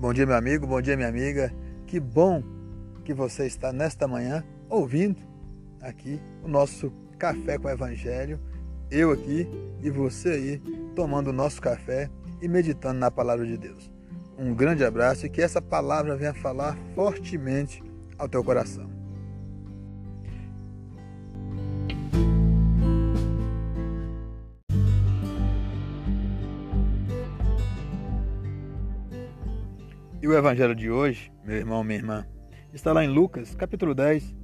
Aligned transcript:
Bom 0.00 0.14
dia, 0.14 0.24
meu 0.24 0.34
amigo, 0.34 0.66
bom 0.66 0.80
dia, 0.80 0.96
minha 0.96 1.10
amiga. 1.10 1.52
Que 1.86 2.00
bom 2.00 2.42
que 3.04 3.12
você 3.12 3.44
está 3.44 3.70
nesta 3.70 4.08
manhã 4.08 4.42
ouvindo 4.66 5.20
aqui 5.78 6.18
o 6.42 6.48
nosso 6.48 6.90
Café 7.18 7.58
com 7.58 7.68
o 7.68 7.70
Evangelho. 7.70 8.40
Eu 8.90 9.10
aqui 9.10 9.46
e 9.82 9.90
você 9.90 10.30
aí 10.30 10.62
tomando 10.96 11.28
o 11.28 11.34
nosso 11.34 11.60
café 11.60 12.08
e 12.40 12.48
meditando 12.48 12.98
na 12.98 13.10
palavra 13.10 13.44
de 13.44 13.58
Deus. 13.58 13.92
Um 14.38 14.54
grande 14.54 14.82
abraço 14.82 15.26
e 15.26 15.28
que 15.28 15.42
essa 15.42 15.60
palavra 15.60 16.16
venha 16.16 16.32
falar 16.32 16.78
fortemente 16.94 17.82
ao 18.16 18.26
teu 18.26 18.42
coração. 18.42 18.99
E 30.22 30.28
o 30.28 30.36
evangelho 30.36 30.74
de 30.74 30.90
hoje, 30.90 31.32
meu 31.42 31.56
irmão, 31.56 31.82
minha 31.82 31.98
irmã, 31.98 32.26
está 32.74 32.92
lá 32.92 33.02
em 33.02 33.08
Lucas, 33.08 33.54
capítulo 33.54 33.94
10, 33.94 34.36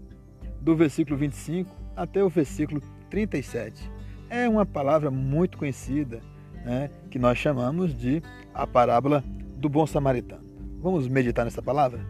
do 0.58 0.74
versículo 0.74 1.18
25 1.18 1.70
até 1.94 2.24
o 2.24 2.30
versículo 2.30 2.80
37. 3.10 3.90
É 4.30 4.48
uma 4.48 4.64
palavra 4.64 5.10
muito 5.10 5.58
conhecida, 5.58 6.22
né, 6.64 6.88
que 7.10 7.18
nós 7.18 7.36
chamamos 7.36 7.94
de 7.94 8.22
a 8.54 8.66
parábola 8.66 9.22
do 9.58 9.68
bom 9.68 9.86
samaritano. 9.86 10.46
Vamos 10.80 11.06
meditar 11.08 11.44
nessa 11.44 11.60
palavra? 11.60 12.00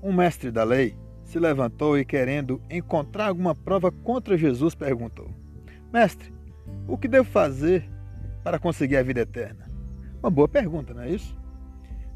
Um 0.00 0.12
mestre 0.12 0.52
da 0.52 0.62
lei 0.62 0.94
se 1.28 1.38
levantou 1.38 1.98
e, 1.98 2.06
querendo 2.06 2.60
encontrar 2.70 3.28
alguma 3.28 3.54
prova 3.54 3.92
contra 3.92 4.36
Jesus, 4.36 4.74
perguntou: 4.74 5.30
Mestre, 5.92 6.32
o 6.88 6.96
que 6.96 7.06
devo 7.06 7.28
fazer 7.28 7.88
para 8.42 8.58
conseguir 8.58 8.96
a 8.96 9.02
vida 9.02 9.20
eterna? 9.20 9.70
Uma 10.22 10.30
boa 10.30 10.48
pergunta, 10.48 10.94
não 10.94 11.02
é 11.02 11.10
isso? 11.10 11.38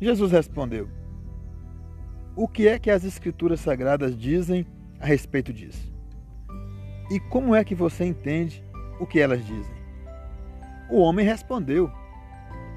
Jesus 0.00 0.32
respondeu: 0.32 0.88
O 2.34 2.48
que 2.48 2.66
é 2.66 2.78
que 2.78 2.91
as 2.91 3.04
Escrituras 3.04 3.60
Sagradas 3.60 4.16
dizem 4.16 4.66
a 4.98 5.04
respeito 5.04 5.52
disso? 5.52 5.92
E 7.10 7.20
como 7.20 7.54
é 7.54 7.62
que 7.62 7.74
você 7.74 8.06
entende 8.06 8.64
o 8.98 9.06
que 9.06 9.20
elas 9.20 9.44
dizem? 9.44 9.76
O 10.88 11.00
homem 11.00 11.26
respondeu: 11.26 11.92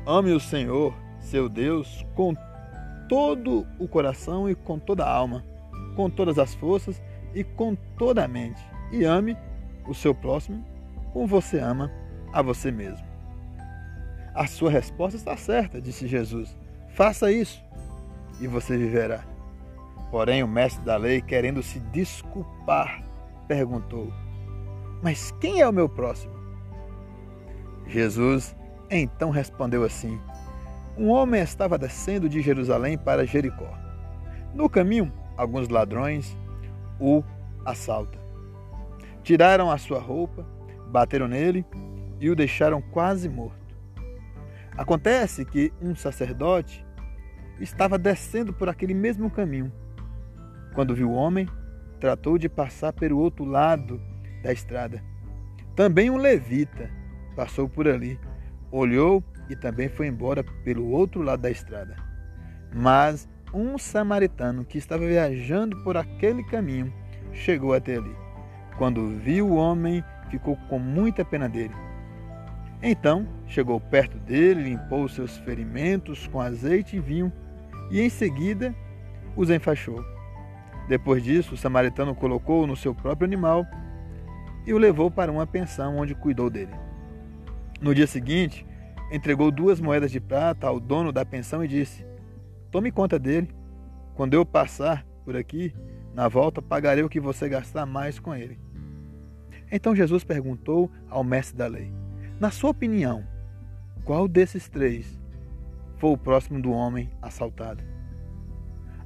Ame 0.05 0.33
o 0.33 0.39
Senhor, 0.41 0.93
seu 1.17 1.47
Deus, 1.47 2.05
com 2.13 2.35
todo 3.07 3.65
o 3.79 3.87
coração 3.87 4.49
e 4.49 4.53
com 4.53 4.77
toda 4.77 5.05
a 5.05 5.09
alma 5.09 5.54
com 5.95 6.09
todas 6.09 6.37
as 6.37 6.53
forças 6.55 7.01
e 7.33 7.43
com 7.43 7.75
toda 7.97 8.23
a 8.23 8.27
mente. 8.27 8.61
E 8.91 9.03
ame 9.03 9.37
o 9.87 9.93
seu 9.93 10.13
próximo 10.13 10.63
como 11.13 11.25
você 11.25 11.59
ama 11.59 11.91
a 12.33 12.41
você 12.41 12.69
mesmo. 12.71 13.05
A 14.33 14.47
sua 14.47 14.69
resposta 14.69 15.15
está 15.15 15.37
certa, 15.37 15.81
disse 15.81 16.07
Jesus. 16.07 16.57
Faça 16.89 17.31
isso 17.31 17.63
e 18.41 18.47
você 18.47 18.77
viverá. 18.77 19.23
Porém, 20.11 20.43
o 20.43 20.47
mestre 20.47 20.83
da 20.83 20.97
lei, 20.97 21.21
querendo 21.21 21.63
se 21.63 21.79
desculpar, 21.79 23.01
perguntou: 23.47 24.11
Mas 25.01 25.31
quem 25.39 25.61
é 25.61 25.67
o 25.67 25.73
meu 25.73 25.87
próximo? 25.87 26.33
Jesus 27.87 28.55
então 28.89 29.29
respondeu 29.29 29.83
assim: 29.83 30.19
Um 30.97 31.09
homem 31.09 31.41
estava 31.41 31.77
descendo 31.77 32.27
de 32.27 32.41
Jerusalém 32.41 32.97
para 32.97 33.25
Jericó. 33.25 33.73
No 34.53 34.69
caminho, 34.69 35.11
alguns 35.37 35.69
ladrões 35.69 36.37
o 36.99 37.23
assaltam. 37.65 38.21
Tiraram 39.23 39.71
a 39.71 39.77
sua 39.77 39.99
roupa, 39.99 40.45
bateram 40.87 41.27
nele 41.27 41.65
e 42.19 42.29
o 42.29 42.35
deixaram 42.35 42.81
quase 42.81 43.27
morto. 43.27 43.75
Acontece 44.77 45.45
que 45.45 45.73
um 45.81 45.95
sacerdote 45.95 46.85
estava 47.59 47.97
descendo 47.97 48.53
por 48.53 48.69
aquele 48.69 48.93
mesmo 48.93 49.29
caminho. 49.29 49.71
Quando 50.73 50.93
viu 50.93 51.09
o 51.09 51.13
homem, 51.13 51.47
tratou 51.99 52.37
de 52.37 52.49
passar 52.49 52.91
pelo 52.93 53.17
outro 53.17 53.45
lado 53.45 54.01
da 54.43 54.51
estrada. 54.51 55.01
Também 55.75 56.09
um 56.09 56.17
levita 56.17 56.89
passou 57.35 57.67
por 57.67 57.87
ali, 57.87 58.19
olhou 58.71 59.23
e 59.49 59.55
também 59.55 59.89
foi 59.89 60.07
embora 60.07 60.43
pelo 60.63 60.89
outro 60.89 61.21
lado 61.21 61.41
da 61.41 61.51
estrada. 61.51 61.95
Mas 62.73 63.27
um 63.55 63.77
samaritano 63.77 64.65
que 64.65 64.77
estava 64.77 65.07
viajando 65.07 65.81
por 65.83 65.95
aquele 65.95 66.43
caminho 66.43 66.93
chegou 67.31 67.73
até 67.73 67.95
ali. 67.95 68.13
Quando 68.77 69.07
viu 69.17 69.47
o 69.47 69.55
homem, 69.55 70.03
ficou 70.29 70.57
com 70.69 70.77
muita 70.77 71.23
pena 71.23 71.47
dele. 71.47 71.73
Então 72.83 73.25
chegou 73.47 73.79
perto 73.79 74.17
dele, 74.17 74.63
limpou 74.63 75.07
seus 75.07 75.37
ferimentos 75.37 76.27
com 76.27 76.41
azeite 76.41 76.97
e 76.97 76.99
vinho 76.99 77.31
e 77.89 78.01
em 78.01 78.09
seguida 78.09 78.75
os 79.35 79.49
enfaixou. 79.49 80.03
Depois 80.89 81.23
disso, 81.23 81.55
o 81.55 81.57
samaritano 81.57 82.13
colocou 82.13 82.67
no 82.67 82.75
seu 82.75 82.93
próprio 82.93 83.25
animal 83.25 83.65
e 84.67 84.73
o 84.73 84.77
levou 84.77 85.09
para 85.09 85.31
uma 85.31 85.47
pensão 85.47 85.97
onde 85.97 86.13
cuidou 86.13 86.49
dele. 86.49 86.73
No 87.81 87.95
dia 87.95 88.05
seguinte, 88.05 88.65
entregou 89.11 89.49
duas 89.49 89.79
moedas 89.79 90.11
de 90.11 90.19
prata 90.19 90.67
ao 90.67 90.79
dono 90.79 91.11
da 91.11 91.25
pensão 91.25 91.63
e 91.63 91.67
disse: 91.67 92.05
Tome 92.75 92.91
conta 92.91 93.17
dele. 93.17 93.47
Quando 94.15 94.33
eu 94.33 94.45
passar 94.45 95.07
por 95.23 95.33
aqui, 95.37 95.73
na 96.13 96.27
volta, 96.27 96.61
pagarei 96.61 97.05
o 97.05 97.07
que 97.07 97.21
você 97.21 97.47
gastar 97.47 97.85
mais 97.85 98.19
com 98.19 98.35
ele. 98.35 98.59
Então 99.71 99.95
Jesus 99.95 100.25
perguntou 100.25 100.91
ao 101.09 101.23
mestre 101.23 101.55
da 101.55 101.67
lei: 101.67 101.89
Na 102.37 102.51
sua 102.51 102.71
opinião, 102.71 103.25
qual 104.03 104.27
desses 104.27 104.67
três 104.67 105.17
foi 105.99 106.09
o 106.09 106.17
próximo 106.17 106.61
do 106.61 106.69
homem 106.69 107.09
assaltado? 107.21 107.81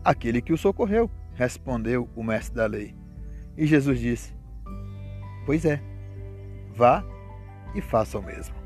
Aquele 0.03 0.41
que 0.41 0.51
o 0.51 0.57
socorreu, 0.57 1.07
respondeu 1.35 2.09
o 2.15 2.23
mestre 2.23 2.55
da 2.55 2.65
lei. 2.65 2.95
E 3.55 3.67
Jesus 3.67 3.99
disse: 3.99 4.33
Pois 5.45 5.63
é, 5.63 5.79
vá 6.73 7.05
e 7.75 7.81
faça 7.81 8.17
o 8.17 8.23
mesmo. 8.23 8.58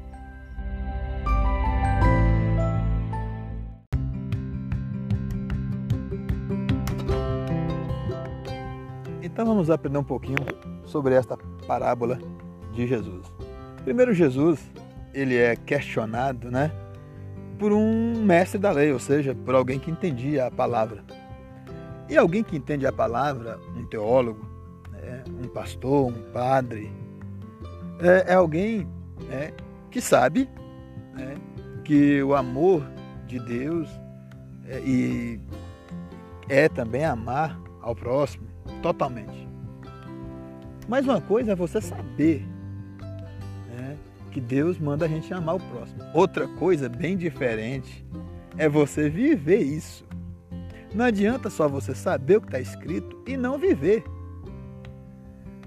Então 9.34 9.48
vamos 9.48 9.72
aprender 9.72 9.98
um 9.98 10.04
pouquinho 10.04 10.38
sobre 10.86 11.16
esta 11.16 11.36
parábola 11.66 12.20
de 12.72 12.86
Jesus. 12.86 13.26
Primeiro 13.84 14.14
Jesus, 14.14 14.60
ele 15.12 15.36
é 15.36 15.56
questionado, 15.56 16.52
né, 16.52 16.72
por 17.58 17.74
um 17.74 18.22
mestre 18.24 18.60
da 18.60 18.70
lei, 18.72 18.94
ou 18.94 19.00
seja, 19.00 19.34
por 19.34 19.56
alguém 19.56 19.80
que 19.80 19.90
entendia 19.90 20.46
a 20.46 20.52
palavra. 20.52 21.04
E 22.08 22.16
alguém 22.16 22.44
que 22.44 22.56
entende 22.56 22.86
a 22.86 22.94
palavra, 22.94 23.60
um 23.76 23.84
teólogo, 23.86 24.46
né, 24.92 25.24
um 25.44 25.48
pastor, 25.48 26.12
um 26.12 26.32
padre, 26.32 26.92
é, 28.02 28.34
é 28.34 28.36
alguém 28.36 28.88
né, 29.28 29.52
que 29.90 30.00
sabe 30.00 30.48
né, 31.16 31.34
que 31.84 32.22
o 32.22 32.36
amor 32.36 32.84
de 33.26 33.40
Deus 33.40 33.90
é, 34.68 34.80
e 34.82 35.40
é 36.48 36.70
também 36.70 37.04
amar 37.04 37.60
ao 37.82 37.96
próximo, 37.96 38.53
totalmente. 38.82 39.48
Mas 40.88 41.06
uma 41.06 41.22
coisa 41.22 41.54
é 41.54 41.56
você 41.56 41.80
saber 41.80 42.46
né, 43.70 43.98
que 44.32 44.42
Deus 44.42 44.78
manda 44.78 45.06
a 45.06 45.08
gente 45.08 45.34
amar 45.34 45.56
o 45.56 45.60
próximo. 45.60 46.04
Outra 46.14 46.48
coisa 46.48 46.90
bem 46.90 47.16
diferente 47.16 48.06
é 48.58 48.68
você 48.68 49.10
viver 49.10 49.62
isso. 49.62 50.06
Não 50.94 51.06
adianta 51.06 51.50
só 51.50 51.68
você 51.68 51.96
saber 51.96 52.38
o 52.38 52.42
que 52.42 52.48
está 52.48 52.60
escrito 52.60 53.24
e 53.28 53.36
não 53.36 53.58
viver. 53.58 54.04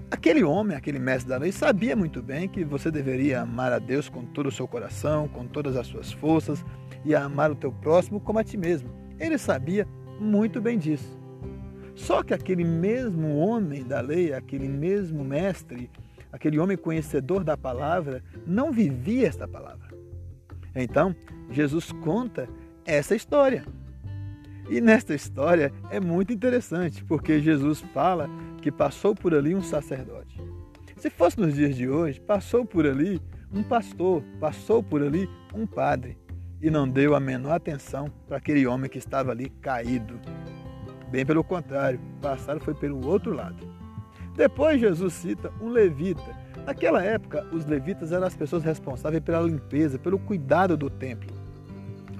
Aquele 0.09 0.41
homem, 0.41 0.77
aquele 0.77 0.99
mestre 0.99 1.27
da 1.27 1.37
lei, 1.37 1.51
sabia 1.51 1.93
muito 1.93 2.21
bem 2.21 2.47
que 2.47 2.63
você 2.63 2.89
deveria 2.89 3.41
amar 3.41 3.73
a 3.73 3.79
Deus 3.79 4.07
com 4.07 4.23
todo 4.23 4.47
o 4.47 4.51
seu 4.51 4.65
coração, 4.65 5.27
com 5.27 5.45
todas 5.45 5.75
as 5.75 5.87
suas 5.87 6.13
forças 6.13 6.63
e 7.03 7.13
amar 7.13 7.51
o 7.51 7.55
teu 7.55 7.73
próximo 7.73 8.21
como 8.21 8.39
a 8.39 8.43
ti 8.43 8.55
mesmo. 8.55 8.89
Ele 9.19 9.37
sabia 9.37 9.85
muito 10.17 10.61
bem 10.61 10.77
disso. 10.77 11.16
Só 11.97 12.21
que 12.21 12.31
aquele 12.31 12.63
mesmo 12.63 13.37
homem 13.37 13.83
da 13.83 13.99
lei, 13.99 14.31
aquele 14.31 14.69
mesmo 14.69 15.23
mestre, 15.23 15.89
aquele 16.31 16.59
homem 16.59 16.77
conhecedor 16.77 17.43
da 17.43 17.57
palavra, 17.57 18.23
não 18.45 18.71
vivia 18.71 19.27
esta 19.27 19.47
palavra. 19.47 19.87
Então, 20.75 21.15
Jesus 21.49 21.91
conta 21.91 22.47
essa 22.85 23.15
história. 23.15 23.65
E 24.69 24.79
nesta 24.79 25.15
história 25.15 25.73
é 25.89 25.99
muito 25.99 26.31
interessante, 26.31 27.03
porque 27.03 27.39
Jesus 27.39 27.81
fala 27.93 28.29
que 28.61 28.71
passou 28.71 29.15
por 29.15 29.33
ali 29.33 29.55
um 29.55 29.63
sacerdote. 29.63 30.39
Se 30.97 31.09
fosse 31.09 31.39
nos 31.39 31.55
dias 31.55 31.75
de 31.75 31.89
hoje, 31.89 32.21
passou 32.21 32.63
por 32.63 32.85
ali 32.85 33.19
um 33.51 33.63
pastor, 33.63 34.23
passou 34.39 34.83
por 34.83 35.01
ali 35.01 35.27
um 35.53 35.65
padre, 35.65 36.15
e 36.61 36.69
não 36.69 36.87
deu 36.87 37.15
a 37.15 37.19
menor 37.19 37.53
atenção 37.53 38.11
para 38.27 38.37
aquele 38.37 38.67
homem 38.67 38.89
que 38.89 38.99
estava 38.99 39.31
ali 39.31 39.49
caído, 39.49 40.19
Bem 41.09 41.25
pelo 41.25 41.43
contrário, 41.43 41.99
passaram 42.21 42.59
foi 42.59 42.73
pelo 42.73 43.05
outro 43.07 43.33
lado. 43.33 43.55
Depois 44.35 44.79
Jesus 44.79 45.13
cita 45.13 45.51
um 45.61 45.69
levita. 45.69 46.35
Naquela 46.65 47.03
época, 47.03 47.45
os 47.51 47.65
levitas 47.65 48.11
eram 48.11 48.27
as 48.27 48.35
pessoas 48.35 48.63
responsáveis 48.63 49.23
pela 49.23 49.41
limpeza, 49.41 49.97
pelo 49.97 50.19
cuidado 50.19 50.77
do 50.77 50.89
templo. 50.89 51.35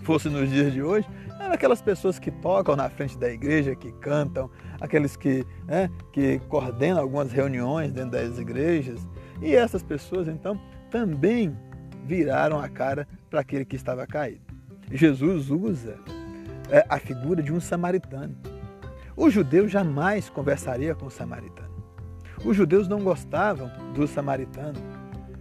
Fosse 0.03 0.29
nos 0.29 0.49
dias 0.49 0.71
de 0.71 0.81
hoje, 0.81 1.07
eram 1.39 1.53
aquelas 1.53 1.81
pessoas 1.81 2.17
que 2.17 2.31
tocam 2.31 2.75
na 2.75 2.89
frente 2.89 3.17
da 3.17 3.29
igreja, 3.29 3.75
que 3.75 3.91
cantam, 3.91 4.49
aqueles 4.79 5.15
que, 5.15 5.45
né, 5.65 5.89
que 6.13 6.39
coordenam 6.47 7.01
algumas 7.01 7.31
reuniões 7.31 7.91
dentro 7.91 8.11
das 8.11 8.39
igrejas. 8.39 9.05
E 9.41 9.53
essas 9.53 9.83
pessoas, 9.83 10.27
então, 10.27 10.59
também 10.89 11.55
viraram 12.05 12.59
a 12.59 12.69
cara 12.69 13.07
para 13.29 13.41
aquele 13.41 13.65
que 13.65 13.75
estava 13.75 14.07
caído. 14.07 14.41
Jesus 14.89 15.51
usa 15.51 15.99
é, 16.71 16.85
a 16.89 16.97
figura 16.97 17.43
de 17.43 17.51
um 17.51 17.59
samaritano. 17.59 18.35
O 19.17 19.31
judeu 19.31 19.67
jamais 19.67 20.29
conversaria 20.29 20.93
com 20.93 21.07
o 21.07 21.11
samaritano. 21.11 21.73
Os 22.45 22.55
judeus 22.55 22.87
não 22.87 22.99
gostavam 22.99 23.67
do 23.95 24.07
samaritano. 24.07 24.79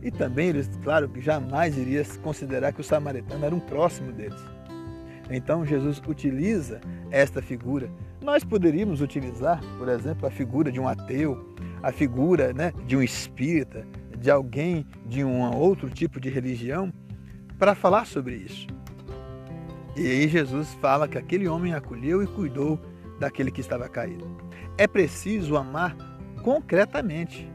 E 0.03 0.11
também 0.11 0.49
eles, 0.49 0.71
claro, 0.83 1.11
que 1.11 1.21
jamais 1.21 1.77
iriam 1.77 2.03
considerar 2.23 2.73
que 2.73 2.81
o 2.81 2.85
samaritano 2.85 3.45
era 3.45 3.55
um 3.55 3.61
próximo 3.61 4.13
deles. 4.13 4.41
Então 5.31 5.67
Jesus 5.67 6.01
utiliza 6.09 6.81
esta 7.11 7.43
figura. 7.43 7.91
Nós 8.23 8.43
poderíamos 8.43 9.03
utilizar, 9.03 9.61
por 9.77 9.91
exemplo, 9.91 10.27
a 10.27 10.31
figura 10.31 10.73
de 10.73 10.81
um 10.81 10.89
ateu, 10.89 11.55
a 11.83 11.93
figura 11.93 12.55
né, 12.55 12.73
de 12.87 12.97
um 12.97 13.03
espírita, 13.03 13.87
de 14.19 14.31
alguém 14.31 14.87
de 15.05 15.23
um 15.23 15.55
outro 15.55 15.91
tipo 15.91 16.19
de 16.19 16.31
religião, 16.31 16.91
para 17.59 17.75
falar 17.75 18.07
sobre 18.07 18.37
isso. 18.37 18.67
E 19.95 20.07
aí 20.07 20.29
Jesus 20.29 20.73
fala 20.81 21.07
que 21.07 21.19
aquele 21.19 21.47
homem 21.47 21.75
acolheu 21.75 22.23
e 22.23 22.27
cuidou 22.27 22.81
daquele 23.19 23.51
que 23.51 23.61
estava 23.61 23.89
caído. 23.89 24.27
É 24.79 24.87
preciso 24.87 25.57
amar 25.57 25.97
concretamente. 26.43 27.51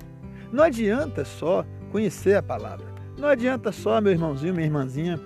Não 0.51 0.63
adianta 0.63 1.23
só 1.23 1.65
conhecer 1.91 2.35
a 2.35 2.43
palavra. 2.43 2.85
Não 3.17 3.27
adianta 3.27 3.71
só, 3.71 4.01
meu 4.01 4.11
irmãozinho, 4.11 4.53
minha 4.53 4.65
irmãzinha, 4.65 5.19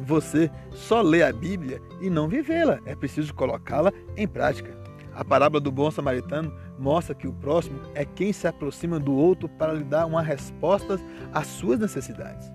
você 0.00 0.50
só 0.70 1.02
ler 1.02 1.22
a 1.24 1.32
Bíblia 1.32 1.80
e 2.00 2.08
não 2.08 2.28
vivê-la. 2.28 2.80
É 2.86 2.94
preciso 2.94 3.34
colocá-la 3.34 3.92
em 4.16 4.26
prática. 4.26 4.76
A 5.14 5.24
parábola 5.24 5.60
do 5.60 5.70
bom 5.70 5.90
samaritano 5.90 6.52
mostra 6.78 7.14
que 7.14 7.28
o 7.28 7.32
próximo 7.32 7.78
é 7.94 8.04
quem 8.04 8.32
se 8.32 8.46
aproxima 8.46 8.98
do 8.98 9.12
outro 9.12 9.48
para 9.48 9.74
lhe 9.74 9.84
dar 9.84 10.06
uma 10.06 10.22
resposta 10.22 10.98
às 11.32 11.46
suas 11.46 11.78
necessidades. 11.78 12.50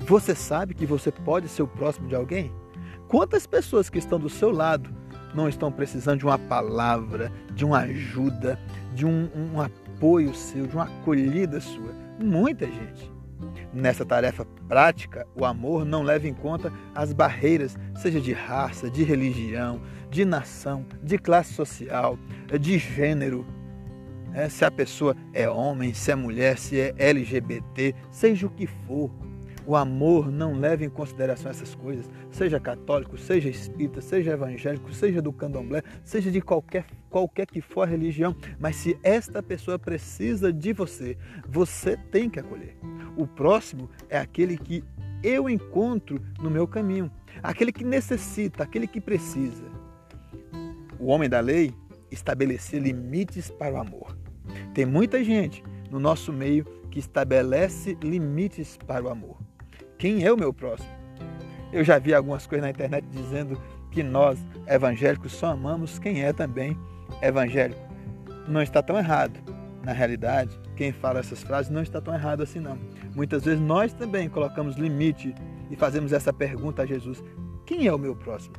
Você 0.00 0.34
sabe 0.34 0.74
que 0.74 0.84
você 0.84 1.10
pode 1.10 1.48
ser 1.48 1.62
o 1.62 1.68
próximo 1.68 2.08
de 2.08 2.14
alguém? 2.14 2.52
Quantas 3.08 3.46
pessoas 3.46 3.88
que 3.88 3.98
estão 3.98 4.18
do 4.18 4.28
seu 4.28 4.50
lado 4.50 4.94
não 5.34 5.48
estão 5.48 5.70
precisando 5.70 6.20
de 6.20 6.24
uma 6.24 6.38
palavra, 6.38 7.30
de 7.52 7.64
uma 7.64 7.80
ajuda, 7.80 8.58
de 8.94 9.04
um, 9.04 9.28
um 9.34 9.60
apoio 9.60 10.34
seu, 10.34 10.66
de 10.66 10.74
uma 10.74 10.84
acolhida 10.84 11.60
sua? 11.60 11.92
Muita 12.18 12.66
gente. 12.66 13.12
Nessa 13.72 14.04
tarefa 14.04 14.46
prática, 14.68 15.26
o 15.34 15.44
amor 15.44 15.84
não 15.84 16.02
leva 16.02 16.28
em 16.28 16.34
conta 16.34 16.72
as 16.94 17.12
barreiras, 17.12 17.76
seja 17.96 18.20
de 18.20 18.32
raça, 18.32 18.88
de 18.88 19.02
religião, 19.02 19.80
de 20.10 20.24
nação, 20.24 20.86
de 21.02 21.18
classe 21.18 21.52
social, 21.52 22.18
de 22.60 22.78
gênero. 22.78 23.44
É, 24.32 24.48
se 24.48 24.64
a 24.64 24.70
pessoa 24.70 25.16
é 25.32 25.48
homem, 25.48 25.92
se 25.92 26.10
é 26.10 26.14
mulher, 26.14 26.58
se 26.58 26.80
é 26.80 26.94
LGBT, 26.96 27.94
seja 28.10 28.46
o 28.46 28.50
que 28.50 28.66
for. 28.66 29.10
O 29.66 29.74
amor 29.74 30.30
não 30.30 30.58
leva 30.58 30.84
em 30.84 30.90
consideração 30.90 31.50
essas 31.50 31.74
coisas, 31.74 32.10
seja 32.30 32.60
católico, 32.60 33.16
seja 33.16 33.48
espírita, 33.48 34.02
seja 34.02 34.32
evangélico, 34.32 34.92
seja 34.92 35.22
do 35.22 35.32
candomblé, 35.32 35.82
seja 36.04 36.30
de 36.30 36.42
qualquer, 36.42 36.84
qualquer 37.08 37.46
que 37.46 37.62
for 37.62 37.82
a 37.82 37.86
religião. 37.86 38.36
Mas 38.58 38.76
se 38.76 38.98
esta 39.02 39.42
pessoa 39.42 39.78
precisa 39.78 40.52
de 40.52 40.72
você, 40.74 41.16
você 41.48 41.96
tem 41.96 42.28
que 42.28 42.38
acolher. 42.38 42.76
O 43.16 43.26
próximo 43.26 43.88
é 44.10 44.18
aquele 44.18 44.58
que 44.58 44.84
eu 45.22 45.48
encontro 45.48 46.20
no 46.42 46.50
meu 46.50 46.68
caminho, 46.68 47.10
aquele 47.42 47.72
que 47.72 47.84
necessita, 47.84 48.62
aquele 48.62 48.86
que 48.86 49.00
precisa. 49.00 49.64
O 51.00 51.06
homem 51.06 51.28
da 51.28 51.40
lei 51.40 51.74
estabelecia 52.10 52.78
limites 52.78 53.50
para 53.50 53.74
o 53.74 53.78
amor. 53.78 54.16
Tem 54.74 54.84
muita 54.84 55.24
gente 55.24 55.64
no 55.90 55.98
nosso 55.98 56.32
meio 56.32 56.64
que 56.90 56.98
estabelece 56.98 57.96
limites 58.02 58.76
para 58.76 59.04
o 59.04 59.08
amor. 59.08 59.43
Quem 59.98 60.24
é 60.24 60.32
o 60.32 60.36
meu 60.36 60.52
próximo? 60.52 60.90
Eu 61.72 61.84
já 61.84 61.98
vi 61.98 62.14
algumas 62.14 62.46
coisas 62.46 62.64
na 62.64 62.70
internet 62.70 63.04
dizendo 63.10 63.60
que 63.90 64.02
nós, 64.02 64.38
evangélicos, 64.66 65.32
só 65.32 65.46
amamos 65.46 65.98
quem 65.98 66.22
é 66.22 66.32
também 66.32 66.76
evangélico. 67.22 67.80
Não 68.48 68.60
está 68.62 68.82
tão 68.82 68.98
errado. 68.98 69.38
Na 69.84 69.92
realidade, 69.92 70.58
quem 70.76 70.92
fala 70.92 71.20
essas 71.20 71.42
frases 71.42 71.70
não 71.70 71.82
está 71.82 72.00
tão 72.00 72.14
errado 72.14 72.42
assim 72.42 72.58
não. 72.58 72.78
Muitas 73.14 73.44
vezes 73.44 73.60
nós 73.60 73.92
também 73.92 74.28
colocamos 74.28 74.76
limite 74.76 75.34
e 75.70 75.76
fazemos 75.76 76.12
essa 76.12 76.32
pergunta 76.32 76.82
a 76.82 76.86
Jesus: 76.86 77.22
quem 77.66 77.86
é 77.86 77.92
o 77.92 77.98
meu 77.98 78.16
próximo? 78.16 78.54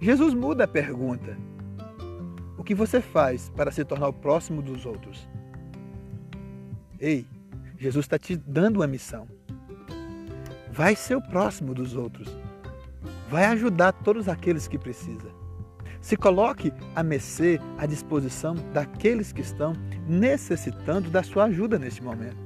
Jesus 0.00 0.34
muda 0.34 0.64
a 0.64 0.68
pergunta. 0.68 1.36
O 2.58 2.64
que 2.64 2.74
você 2.74 3.00
faz 3.00 3.50
para 3.56 3.72
se 3.72 3.84
tornar 3.84 4.08
o 4.08 4.12
próximo 4.12 4.62
dos 4.62 4.86
outros? 4.86 5.28
Ei, 7.00 7.26
Jesus 7.78 8.04
está 8.04 8.18
te 8.18 8.36
dando 8.36 8.76
uma 8.76 8.86
missão 8.86 9.26
vai 10.72 10.96
ser 10.96 11.14
o 11.14 11.22
próximo 11.22 11.74
dos 11.74 11.94
outros. 11.94 12.34
Vai 13.28 13.44
ajudar 13.44 13.92
todos 13.92 14.28
aqueles 14.28 14.66
que 14.66 14.78
precisam. 14.78 15.30
Se 16.00 16.16
coloque 16.16 16.72
a 16.96 17.02
mercê, 17.02 17.60
à 17.78 17.86
disposição 17.86 18.56
daqueles 18.72 19.32
que 19.32 19.42
estão 19.42 19.74
necessitando 20.08 21.10
da 21.10 21.22
sua 21.22 21.44
ajuda 21.44 21.78
neste 21.78 22.02
momento. 22.02 22.36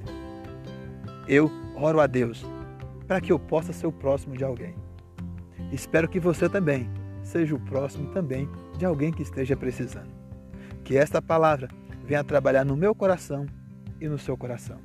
Eu 1.26 1.50
oro 1.75 2.00
a 2.00 2.06
Deus 2.06 2.44
para 3.06 3.20
que 3.20 3.32
eu 3.32 3.38
possa 3.38 3.73
ser 3.73 3.87
o 3.87 3.93
próximo 3.93 4.37
de 4.37 4.44
alguém. 4.44 4.75
Espero 5.72 6.08
que 6.08 6.20
você 6.20 6.49
também 6.49 6.90
seja 7.22 7.55
o 7.55 7.61
próximo 7.61 8.08
também 8.12 8.49
de 8.76 8.84
alguém 8.84 9.12
que 9.12 9.22
esteja 9.22 9.56
precisando. 9.56 10.11
Que 10.84 10.96
esta 10.96 11.22
palavra 11.22 11.69
venha 12.05 12.22
trabalhar 12.22 12.64
no 12.64 12.76
meu 12.76 12.94
coração 12.94 13.46
e 14.00 14.08
no 14.08 14.19
seu 14.19 14.37
coração. 14.37 14.79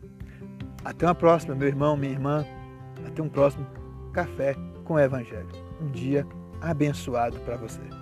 Até 0.84 1.06
uma 1.06 1.14
próxima, 1.14 1.54
meu 1.54 1.68
irmão, 1.68 1.98
minha 1.98 2.14
irmã. 2.14 2.46
Até 3.06 3.22
um 3.22 3.30
próximo 3.30 3.66
Café 4.14 4.56
com 4.84 4.96
o 4.96 5.00
Evangelho. 5.00 5.50
Um 5.82 5.90
dia 5.90 6.26
abençoado 6.62 7.40
para 7.40 7.58
você. 7.58 8.01